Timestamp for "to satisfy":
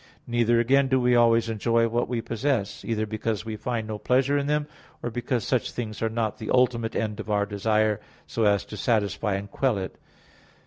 8.65-9.35